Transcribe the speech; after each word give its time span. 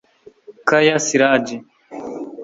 Kaya 0.67 0.97
Siraji 1.05 1.57